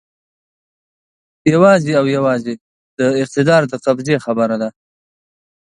یوازې 1.53 1.91
او 1.99 2.05
یوازې 2.15 2.53
د 2.97 2.99
اقتدار 3.23 3.61
د 3.71 3.73
قبضې 3.85 4.15
خبره 4.25 4.55
ده. 4.61 4.69